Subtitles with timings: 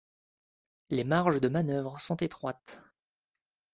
[0.89, 2.81] Les marges de manœuvre sont étroites.